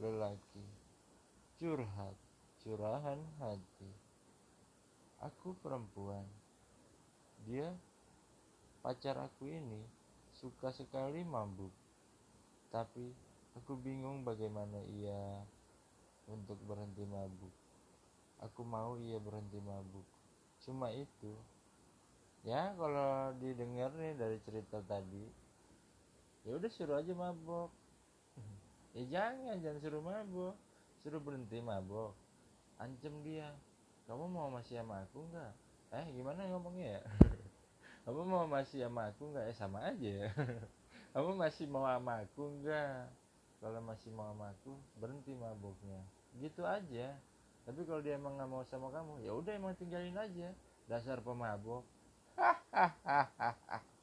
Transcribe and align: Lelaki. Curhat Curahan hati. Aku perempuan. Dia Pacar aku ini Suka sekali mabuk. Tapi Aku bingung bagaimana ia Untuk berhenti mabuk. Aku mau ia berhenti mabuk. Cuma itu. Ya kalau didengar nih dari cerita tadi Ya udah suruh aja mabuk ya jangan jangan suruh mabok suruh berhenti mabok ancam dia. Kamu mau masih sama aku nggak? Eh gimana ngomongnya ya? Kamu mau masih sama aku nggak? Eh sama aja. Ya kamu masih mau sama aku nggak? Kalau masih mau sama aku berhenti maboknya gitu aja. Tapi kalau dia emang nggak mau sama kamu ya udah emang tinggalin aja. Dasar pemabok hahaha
Lelaki. 0.00 0.64
Curhat 1.60 2.16
Curahan 2.64 3.20
hati. 3.42 3.90
Aku 5.20 5.52
perempuan. 5.60 6.24
Dia 7.44 7.68
Pacar 8.80 9.20
aku 9.20 9.52
ini 9.52 9.84
Suka 10.32 10.72
sekali 10.72 11.20
mabuk. 11.26 11.74
Tapi 12.72 13.12
Aku 13.60 13.76
bingung 13.76 14.24
bagaimana 14.24 14.80
ia 14.88 15.44
Untuk 16.24 16.56
berhenti 16.64 17.04
mabuk. 17.04 17.52
Aku 18.40 18.64
mau 18.64 18.96
ia 18.96 19.20
berhenti 19.20 19.60
mabuk. 19.60 20.08
Cuma 20.64 20.88
itu. 20.88 21.36
Ya 22.48 22.72
kalau 22.80 23.36
didengar 23.36 23.92
nih 23.92 24.16
dari 24.16 24.40
cerita 24.40 24.80
tadi 24.88 25.28
Ya 26.48 26.56
udah 26.56 26.70
suruh 26.72 26.96
aja 26.96 27.12
mabuk 27.12 27.81
ya 28.92 29.02
jangan 29.08 29.56
jangan 29.60 29.78
suruh 29.80 30.02
mabok 30.04 30.54
suruh 31.00 31.20
berhenti 31.20 31.58
mabok 31.64 32.12
ancam 32.82 33.14
dia. 33.22 33.54
Kamu 34.10 34.26
mau 34.26 34.50
masih 34.50 34.82
sama 34.82 35.06
aku 35.06 35.22
nggak? 35.30 35.52
Eh 35.94 36.06
gimana 36.18 36.50
ngomongnya 36.50 36.98
ya? 36.98 37.02
Kamu 38.04 38.26
mau 38.26 38.44
masih 38.50 38.82
sama 38.82 39.14
aku 39.14 39.30
nggak? 39.30 39.46
Eh 39.46 39.56
sama 39.56 39.78
aja. 39.86 40.10
Ya 40.10 40.30
kamu 41.12 41.36
masih 41.36 41.68
mau 41.68 41.84
sama 41.84 42.24
aku 42.24 42.42
nggak? 42.58 43.04
Kalau 43.62 43.80
masih 43.84 44.10
mau 44.10 44.32
sama 44.32 44.50
aku 44.50 44.72
berhenti 44.98 45.36
maboknya 45.36 46.00
gitu 46.40 46.64
aja. 46.64 47.14
Tapi 47.62 47.84
kalau 47.86 48.00
dia 48.02 48.18
emang 48.18 48.34
nggak 48.40 48.50
mau 48.50 48.64
sama 48.66 48.90
kamu 48.90 49.22
ya 49.22 49.30
udah 49.36 49.52
emang 49.54 49.76
tinggalin 49.78 50.16
aja. 50.18 50.50
Dasar 50.88 51.22
pemabok 51.22 51.86
hahaha 52.34 52.88